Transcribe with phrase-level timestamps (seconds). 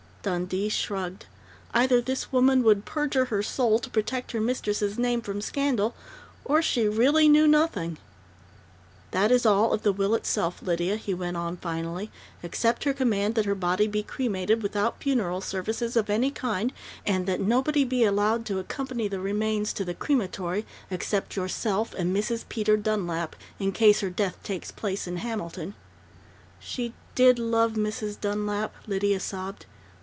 [0.23, 1.25] Dundee shrugged.
[1.73, 5.95] Either this woman would perjure her soul to protect her mistress' name from scandal,
[6.45, 7.97] or she really knew nothing.
[9.09, 12.11] "That is all of the will itself, Lydia," he went on finally,
[12.43, 16.71] "except her command that her body be cremated without funeral services of any kind,
[17.03, 22.15] and that nobody be allowed to accompany the remains to the crematory except yourself and
[22.15, 22.45] Mrs.
[22.47, 25.73] Peter Dunlap, in case her death takes place in Hamilton"
[26.59, 28.21] "She did love Mrs.
[28.21, 29.65] Dunlap," Lydia sobbed.